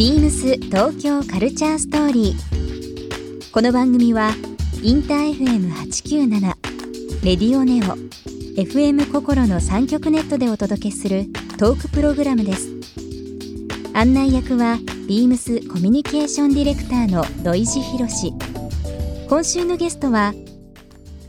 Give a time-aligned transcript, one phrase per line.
[0.00, 3.52] ビームス東京カルチャーストーリー。
[3.52, 4.30] この番組は
[4.82, 6.40] インター FM897
[7.22, 7.98] レディオネオ
[8.58, 11.26] FM 心の三極ネットでお届けする
[11.58, 12.70] トークプログラムです。
[13.92, 18.32] 案内役はビームスコミュニケーションディレクターの土井博志。
[19.28, 20.32] 今週のゲストは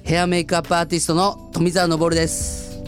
[0.04, 2.86] ヘアメイクアップアーティストの富澤昇ですフ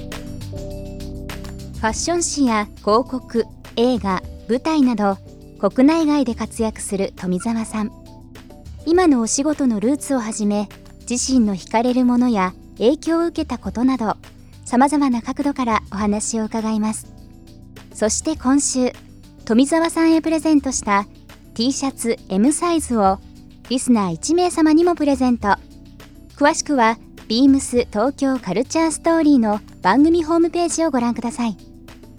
[1.82, 3.44] ァッション誌や広告、
[3.76, 5.18] 映画、舞台など
[5.64, 7.92] 国内外で活躍する富澤さん。
[8.86, 10.68] 今のお仕事のルーツをはじめ
[11.10, 14.18] 自身の惹かれるものや影響を受けたことなど
[14.66, 17.08] さまざまな角度からお話を伺います。
[17.94, 18.92] そして今週
[19.46, 21.06] 富澤さんへプレゼントした
[21.54, 23.20] T シャツ M サイズを
[23.70, 25.56] リスナー1名様にもプレゼント。
[26.36, 26.98] 詳しくは
[27.30, 31.56] ビームス東京カルチャーストーリーの番組ホームページをご覧ください。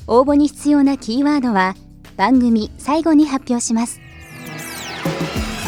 [0.07, 1.74] 応募に必要なキーワードは
[2.16, 4.00] 番組最後に発表します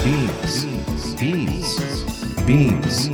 [0.07, 0.77] Beams.
[1.19, 1.97] Beams.
[2.47, 3.11] Beams.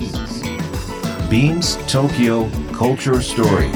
[1.30, 3.70] Beams Tokyo Culture Story.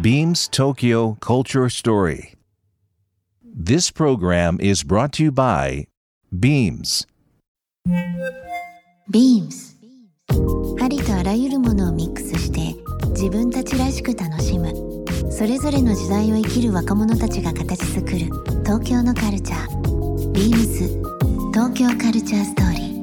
[0.00, 2.34] Beams Tokyo Culture Story.
[3.44, 5.86] This program is brought to you by
[6.32, 7.06] Beams.
[9.08, 9.76] Beams
[10.82, 12.74] ありとあらゆるものをミックスして
[13.10, 14.93] 自分たちらしく楽しむ
[15.30, 18.18] それぞれの時代を生きる若者たちが形作る
[18.64, 20.32] 東京のカルチャー。
[20.32, 21.02] Beams
[21.52, 22.94] 東京カルチャーストーリー。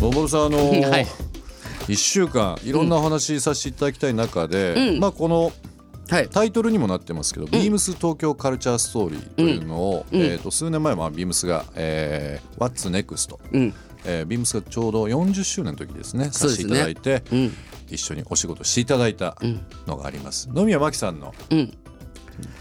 [0.00, 1.06] ボボルさんあのー はい。
[1.88, 5.00] 1週間いろんなお話しさせていただきたい中で、うん。
[5.00, 5.52] まあこの
[6.08, 6.28] はい。
[6.28, 10.20] タイトルにもなってますけど、ビームス東京カルチャーストーリーというのを、うん。
[10.20, 13.74] えー、と数年前もビームスが、えー、What's Next、うん。
[14.04, 17.52] えー、ビームスがちょうど40周年の時ですねさせていただいて、うん。
[17.88, 19.66] 一緒にお仕事していただいたん。
[19.86, 21.76] のがあります、野宮真紀さんの、うん。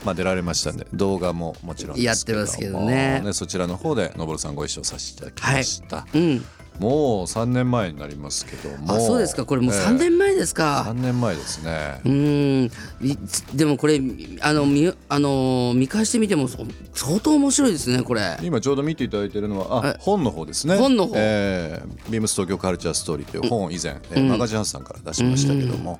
[0.06, 3.22] まあ、出られましたんで動画ももちろんやってますけどね。
[3.34, 6.46] そちらの方でのぼるさんご一緒させていただきました、うん
[6.80, 9.46] もう3年前になりますけどもあそうですか。
[9.46, 12.02] これもう3年前ですか、3年前ですね。
[12.04, 12.66] うーん。
[13.02, 13.18] い
[13.56, 14.02] でもこれ
[14.42, 16.58] あの見あの見返してみてもそ
[16.94, 18.38] 相当面白いですねこれ。
[18.44, 20.76] 今ちょうど見ていただいているのはあはい本の方ですね。
[20.76, 21.14] 本の方。
[21.16, 26.00] えービームス東京カルチャーストーリーという本を以前、えーマガジンハウスさんから出しましたけども、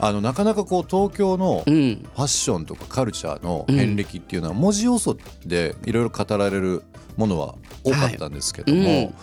[0.00, 1.76] あのなかなかこう東京のフうん。
[2.16, 6.82] ァッションとかカルチャーの遍歴っていうのは文字要素でいろいろ語られる
[7.16, 9.14] ものは多かったんですけども、はいうん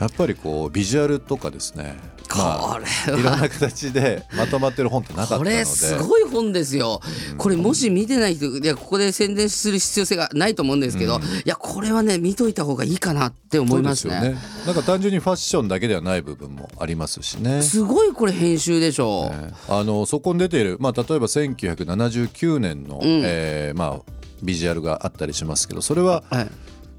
[0.00, 1.96] やっぱりこうビジュアルとかですね
[2.36, 7.00] まあこれはいろんな形でまとまってる本ってなかったのでこれすごい本ですよ。
[7.36, 14.20] これもし見てない人いやここで宣伝する必要性がないと思うんですけど、いやこれはね見といた方がいいかなって思いますね。
[14.20, 17.62] ねなんか単純にファッションだけではない部分もありますしね。
[17.62, 19.36] すごいこれ編集でしょう。
[19.36, 24.12] ねあのそこに出ている、まあ、例えば1979年の、えーまあ、
[24.42, 26.48] ビジュアルがあったりしますけどそれははい。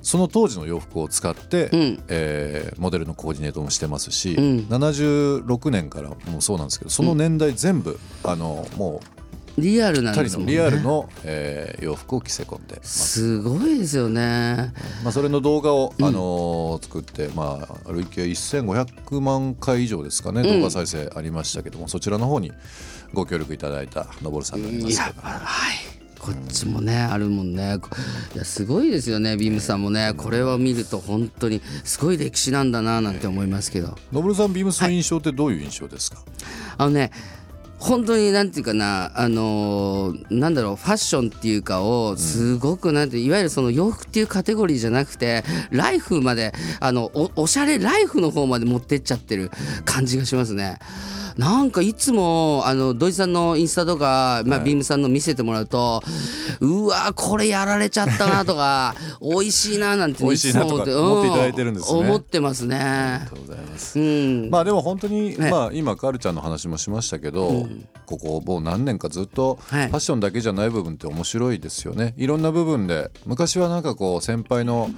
[0.02, 9.02] その当時の洋服を使って、んえーモデルのコーディネートもしてますし、ん76年からもそうなんですけどその年代全部、あのも
[9.58, 10.54] うリアルなん2ですもんね。
[10.54, 13.10] リアルの、えー洋服を着せ込んでます。
[13.10, 14.74] すごいですよね。
[15.04, 22.52] まあ、それの動画を、あのー作って、まあ、累計1500万回以上ですかね、動画再生ありましたけどもそちらの方に
[23.14, 25.38] ご協力いただいたのぼるさんになりますけどは
[25.74, 25.91] い。
[26.22, 27.80] こっちもねあるもんね。
[27.82, 27.90] こ
[28.36, 30.14] いやすごいですよねビームさんもね。
[30.16, 33.98] これを見ると本当にすごい歴史なんだななんて思いますけど。
[34.12, 36.20] のぼるさんビームスの印象ってどういう印象ですか、
[36.78, 37.12] あのね
[37.80, 49.50] 本当になんていうかなあのーなんだろうファッションっていうかをすごくなんていわゆるその洋服っていうカテゴリーじゃなくてライフまであのおおしゃれライフの方まで持ってっちゃってる
[49.84, 50.78] 感じがしますね。
[51.38, 56.02] なんかいつもあの土井さんのインスタとか、まあ、ビームさんの見せてもらうと、
[56.60, 62.00] うわこれやられちゃったなとか 美味しいななんて美味しいなとか思っていただいてるんですね。
[62.00, 62.78] 思ってますね。
[62.78, 63.32] ありが。
[63.32, 64.00] とうございます。
[64.00, 65.52] うん、まあでも本当に、はい。
[65.52, 67.68] まあ、今カルちゃんの話もしましたけど、
[68.06, 69.90] ここもう何年かずっとフはい。
[69.90, 72.14] ァッションだけじゃない部分って面白いですよね。
[72.18, 74.90] いろんな部分で昔はなんかこう先輩の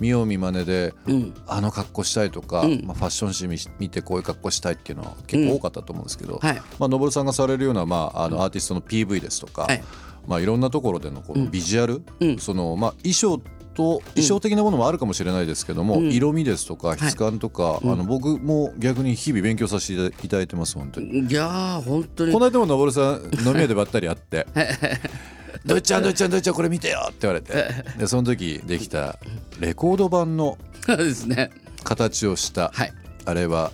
[0.00, 1.34] 見よう見まねで、ん。
[1.46, 2.82] あの格好したいとか、ん。
[2.84, 6.56] まあ、ファッション誌見見てこういう格好したいっていうのは結構多かったと思うんですけど、はい。
[6.78, 9.82] まあ、のぼるさんがされるような、まあ、あのアーティストの PV ですとか、はい。
[10.26, 12.38] まあ、いろんなところでのこのビジュアル、うん。
[12.38, 13.38] そのまあ、衣装
[13.74, 16.12] と衣装的なものもあるかもしれないですけども、うん。
[16.12, 21.20] 色味ですとか質感とか、あの僕も逆に日々勉強させていただいてます本当に。
[21.30, 22.32] いやー本当に。
[22.32, 24.46] この間ものぼるさん飲み屋でばったり会って
[25.64, 27.84] 「どいちゃんどいちゃんどいちゃんこれ見てよ」って言われて。
[27.98, 29.18] でその時できた
[29.60, 31.50] レコード版のそうですね。
[31.82, 32.92] 形をした、はい。
[33.24, 33.72] あれは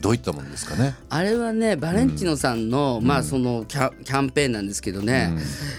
[0.00, 0.94] どういったものですかね？
[1.08, 5.32] あれはねバレンティノさんの、まあそのキャキャンペーンなんですけどね、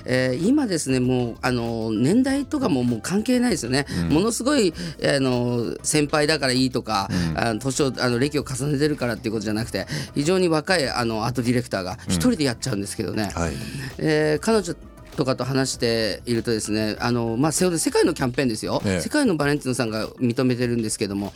[0.06, 4.74] えー今ですねもうあの年代とかももう関係ないですよね、ものすごい
[5.04, 13.54] あの先輩だからいいとか、あの年をあの歴を重ねてるからっていうことじゃなくて非常に若いあのアートディレクターが一人でやっちゃうんですけどね、はい。
[14.00, 14.76] えー彼女
[15.18, 19.02] とかと話しているとですねあの、まあ、世世界のキャンペーンですよ、ええ。
[19.02, 21.34] 世界のバレンティノさんが認めてるんですけども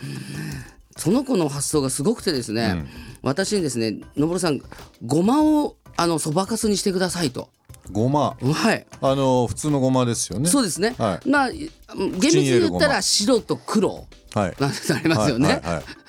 [0.96, 2.86] その子の発想がすごくてですね、
[3.22, 4.62] 私にですね「のぼるさん
[5.06, 7.50] ごまをあのそばかすにしてください」と。
[7.92, 8.38] ごま。
[8.42, 8.86] はい。
[9.02, 10.48] あの普通のごまですよね。
[10.48, 11.30] そうですね、はい。
[11.30, 11.70] まあ厳
[12.14, 14.08] 密に言ったら白と黒。
[14.34, 14.56] はい。
[14.60, 15.62] なんてなりますよね、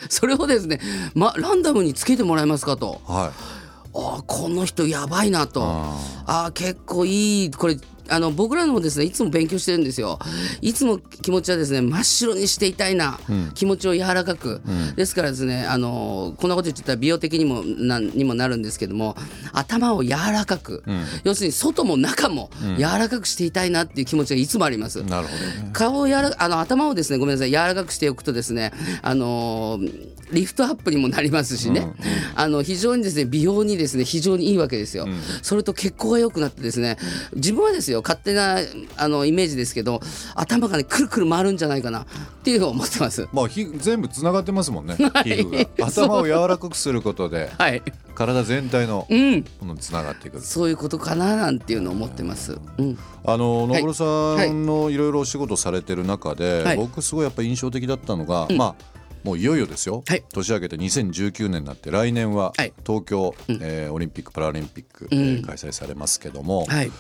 [0.08, 0.80] それをですね、
[1.14, 3.00] ま、ランダムにつけてもらえますかと。
[3.04, 3.61] はい
[3.94, 5.62] ああこの人やばいなと。
[5.62, 5.96] あ
[6.26, 7.76] ああ結構いいこれ
[8.08, 10.18] あの僕らのもですねいつも勉強してるんですよ。
[10.60, 13.18] いつも気持ちはですね真っ白にしていたいな、
[13.54, 14.60] 気持ちを柔らかく、
[14.96, 19.16] ですからですねあのこんなこと言ってたら美容的にもなにもなるんですけども
[19.52, 20.82] 頭を柔らかく、
[21.24, 25.02] 要するに外も中も柔らかくしていたいなっていう気持ちがいつもあります。
[25.02, 25.70] なるほどね。
[25.72, 28.72] 顔をやらあの頭をですねごめんなさい柔らかくしておくとですね
[29.02, 31.92] あのーリフトアップにもなりますしね、
[32.34, 35.06] あの非常にですね美容にですね非常にいいわけですよ、
[35.42, 36.96] それと血行が良くなってですね
[37.34, 38.02] 自分はですよ。
[38.02, 38.58] 勝手な
[38.96, 40.00] あのイメージですけど
[40.34, 42.02] 頭がねくるくる回るんじゃないかな。
[42.02, 42.04] っ
[42.44, 43.28] ていうのを思ってます。
[43.32, 44.96] まあひ全部つながってますもんね。
[44.98, 45.86] 皮膚が。
[45.86, 47.82] 頭を柔らかくすることで はい。
[48.14, 49.44] 体全体のうん。
[49.60, 50.36] ものにつながってく。
[50.36, 53.82] るそういうことかななんていうのを思ってます、うん、あのはい。
[53.82, 54.04] 野村さ
[54.52, 56.76] んのいろいろお仕事されてる中で、はい。
[56.76, 58.92] 僕すごいやっぱ印象的だったのが、まあ
[59.24, 60.24] もういよいよですよ、はい。
[60.32, 62.72] 年明けて2019年になって来年ははい。
[62.84, 66.90] 東京、えーオリンピック・パラリンピック、えー開催されますけども、はい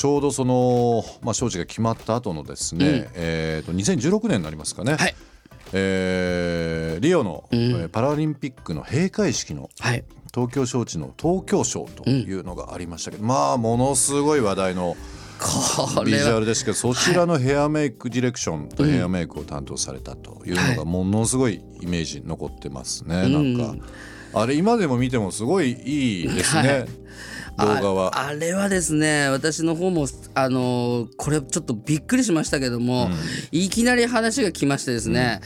[0.00, 5.14] ちょうどその、まあ、招致が決まった後のですね、えー、と2016年になりますかね、はい。
[5.74, 10.02] えーリオの、えーパラリンピックの閉会式のはい。
[10.34, 14.96] 東京招致の東京賞というのがありましたけど、まあものすごい話題の
[16.06, 23.74] ビジュアルですけどそちらのヘアメイクディレクションとヘアメイクを担当されたというのがものすごいイメージに残ってますね、なんか
[24.32, 26.86] あれ今でも見てもすごいいいですね、
[27.60, 28.18] 動画は。
[28.18, 33.10] ああれはですね私の方もあのこれちょっとびっくりしましたけども、
[33.52, 35.40] いきなり話が来ましてですね、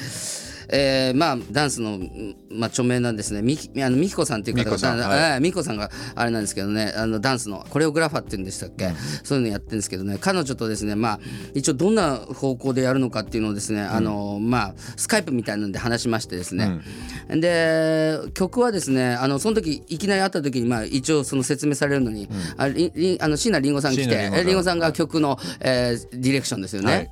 [0.76, 3.42] えーまあダンスの、うんまあ、著名なんですね。
[3.42, 6.92] みきあのみきこさんっていう方がみきこさんがあれなんですけどね。
[6.96, 8.90] あのダンスのコレオグラファーっていうんでしたっけ、
[9.22, 10.18] そういうのやってるんですけどね。
[10.20, 11.20] 彼女とですねまあ
[11.54, 16.80] 一応どんな方向でやるのかっていうのをですね、あのまあスカイプみたいなので話しましてですね、
[17.28, 26.92] で曲はですねあのその時いきなり会った時にまあ一応その説明されるのに、ありりあの椎名林檎さん来て林檎さんが曲の、えーディレクションですよね。
[26.92, 27.10] はい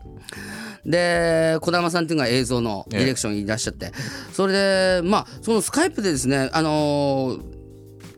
[0.84, 3.93] で児玉さんっていうのが映像のディレクションにいらっしゃって、
[4.32, 7.62] それでまあそのスカイプでですねあのー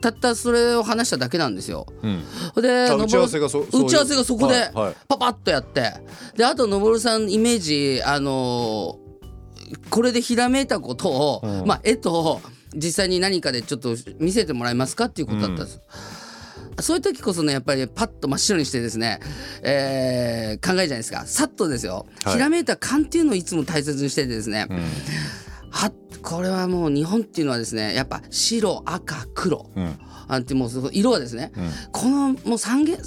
[0.01, 1.87] たったそれを話しただけなんですよ。
[2.03, 2.23] うん。
[2.61, 4.95] で打ち合わせがそ打ち合わせがそこではいはい。
[5.07, 5.93] パパッとやって。
[6.35, 11.65] であとのぼるさんイメージあのーこれでひらめいたことを、うん。
[11.65, 12.39] まあ絵と
[12.75, 15.81] 実際に何かでちょっと見せてもらえますかっていうことだったんです。
[16.79, 19.19] そういう時こそねやっぱりパッと真っ白にしてですね、
[19.63, 21.25] えー考えるじゃないですか。
[21.25, 22.33] さっとですよ、はい。
[22.33, 24.77] ひらめいた感っていうのをいつも大切にしててですね、うん。
[25.69, 25.91] は
[26.25, 29.99] これはもう日本っていうのはですねやっぱ白赤黒、うん。
[30.27, 31.69] あってもう色はですね、うん。
[31.91, 32.97] このもう三元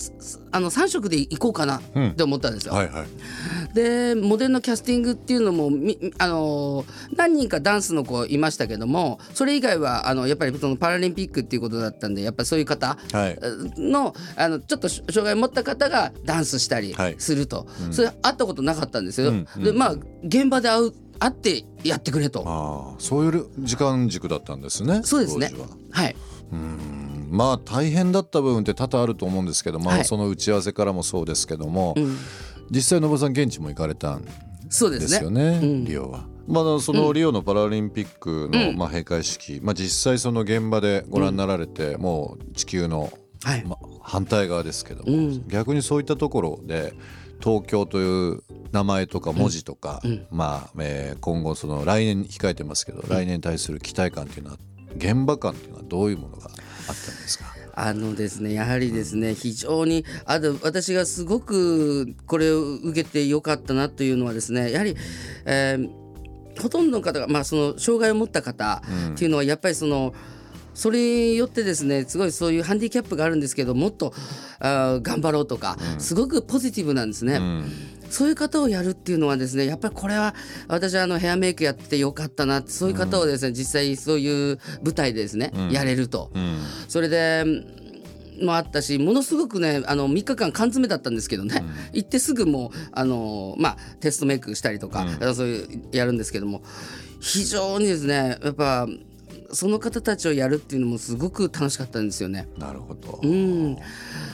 [0.53, 2.09] あの三色でいこうかなうん。
[2.11, 2.75] って思ったんですよ。
[2.75, 3.75] はいはい。
[3.75, 13.39] でモデルのキャスティングっていうのもみあのー何人かダンスの子いましたけどもそれ以外はあのやっぱりそのパラリンピックっていうことだったんでやっぱりそういう方はい。
[13.77, 17.17] のあのちょっと障害を持った方がダンスしたりはい。
[17.19, 19.31] すると、それ会ったことなかったんですよ。
[19.31, 19.47] うん。
[19.57, 19.65] うん。
[19.65, 22.43] でまあ現場で会う会ってやってくれと。
[22.47, 25.51] ああそういう時間軸だったんですねそうですね。
[25.59, 25.69] は。
[25.91, 26.17] はい。
[26.53, 27.29] うん。
[27.31, 30.05] まあ大変だった部分って多々あると思うんですけど、まあ、はい。
[30.05, 32.17] その打ち合わせからもそうですけども、ん。
[32.71, 34.25] 実際のぼさん現地も行かれたん
[34.69, 35.03] そうでね。
[35.03, 35.61] ですすよね。
[35.63, 36.25] うんリオは。
[36.47, 43.13] まあ、そのリオのパラリンピックの、まあ、閉会式、まあ、実際その現場でご覧になられて、もう地球の、
[43.45, 43.65] はい。
[43.67, 45.49] まあ、反対側ですけども、うん。
[45.49, 46.95] 逆にそういったところで
[47.43, 48.43] 東京という
[48.73, 54.59] 名前とか文字とか、まあえー今後その来年控えてますけど、来年に対する期待感っていうのは
[54.97, 56.95] 現場感っていうのはどういうものがあったんで
[57.29, 57.45] すか？
[57.75, 64.97] あのですねやはりですね非常にあと私がすごくこれを受けてよかったなというのはですねやはり、
[65.45, 65.91] えー
[66.61, 70.13] ほとんどの方が、まあ、その障害を持った方っていうのはやっぱりその。
[70.79, 74.15] それによってですねすごいそういうハンディキャップがあるんですけどもっと
[74.61, 77.35] あー頑張ろうとか、すごくポジティブなんですね。
[77.35, 77.73] うん。
[78.11, 80.35] そういう方をやるっていうのはですねやっぱりこれは
[80.69, 86.31] 私はあのヘアメイクやってよかったなってそういう方をですね、実際そういう舞台でですね、やれると、
[86.87, 87.45] それで
[88.41, 95.05] もあったしものすごくねあの3日間缶詰だったんですけどね、行ってすぐもうあの、まあ、テストメイクしたりとか、
[95.35, 96.63] そういうやるんですけども
[97.21, 98.87] 非常にですねやっぱ
[99.53, 102.49] その方たちをやるっていうのもすごく楽しかったんですよね。
[102.59, 103.77] なるほど、うん、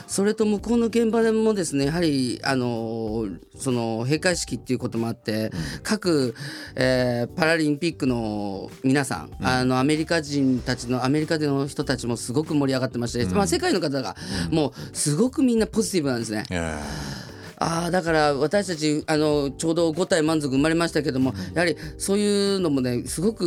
[0.07, 3.25] それと向こうの現場でもですねやはりあの
[3.57, 5.51] その閉会式っていうこともあって、
[5.83, 6.35] 各、
[6.75, 14.15] えーパラリンピックの皆さん、あのアメリカ人たちのアメリカでの人たちもすごく盛り上がってまして、まあ、世界の方が
[14.51, 16.43] もうすごくみんなポジティブなんですね。
[17.57, 23.45] あだから私たちあのちょうど5体満足生まれましたけども、やはりそういうのもねすごく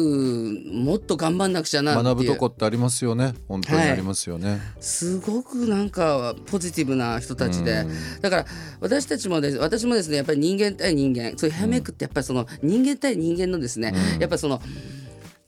[0.73, 3.35] もっと頑張んなくちゃな学ぶとこってありますよね。
[3.49, 7.85] 本当にありますよね、すごくなんかポジティブな人たちで、
[8.21, 8.47] だから
[8.81, 14.61] 私たちもです私もですねやっぱり人間対人間そういうヘアメイクってやっぱりその人間対人間のですね、やっぱりその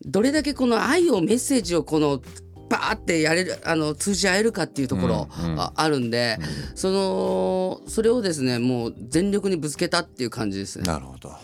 [0.07, 2.23] どれだけこの愛をメッセージをこの
[2.71, 6.39] バーってやれるあの通じ合えるかっていうところああるんで、
[6.75, 10.85] そのそれをですねもう全力にぶつけたっていう感じですね。
[10.85, 11.29] なるほど。
[11.29, 11.41] はい。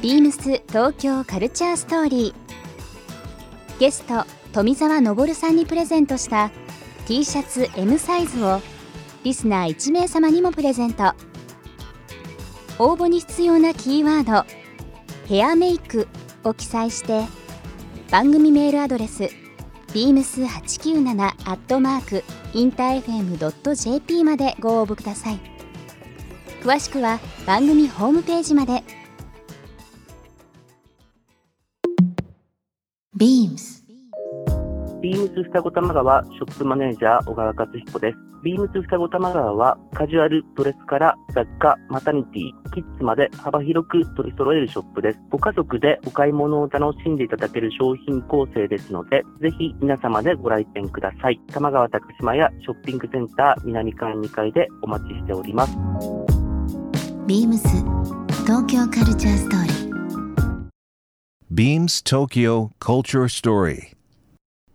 [0.00, 3.78] ビームス東京カルチャーストーリー。
[3.78, 6.50] ゲスト富澤昇さんにプレゼントした
[7.06, 8.62] T シャツ M サイズを
[9.22, 11.12] リスナー1名様にもプレゼント。
[12.78, 14.46] 応募に必要なキーワード
[15.28, 16.08] 「ヘアメイク」
[16.44, 17.24] を記載して
[18.10, 19.24] 番組メールアドレス
[19.88, 25.40] beams897 アットマークインター FM.jp までご応募ください。
[26.62, 28.82] 詳しくは番組ホームページまで。
[33.16, 33.75] ビームス
[35.06, 38.18] ビームス双子玉川ショップマネージャー小川克彦です。
[38.42, 45.20] ビームス双子玉川はカジュアルドレスから雑貨、マタニティ、キッズまで幅広く取り揃えるショップです。
[45.30, 51.40] ご家族でお買い物を楽しんでいただける商品構成ですので、ぜひ皆様でご来店ください。
[51.52, 55.78] 玉川高島屋ショッピングセンター南館2階でお待ちしております。
[57.28, 57.68] ビームス
[58.44, 59.86] 東京カルチャーストーリー
[61.54, 63.95] Beams Tokyo Culture Story.